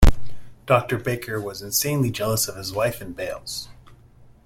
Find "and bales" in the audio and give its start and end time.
3.01-3.69